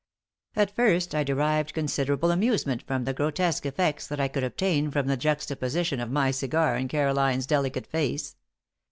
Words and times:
At 0.55 0.75
first 0.75 1.13
I 1.13 1.23
derived 1.23 1.75
considerable 1.75 2.31
amusement 2.31 2.81
from 2.81 3.03
the 3.03 3.13
grotesque 3.13 3.67
effects 3.67 4.07
that 4.07 4.19
I 4.19 4.29
could 4.29 4.43
obtain 4.43 4.89
from 4.89 5.05
the 5.05 5.15
juxtaposition 5.15 5.99
of 5.99 6.09
my 6.09 6.31
cigar 6.31 6.75
and 6.75 6.89
Caroline's 6.89 7.45
delicate 7.45 7.85
face. 7.85 8.35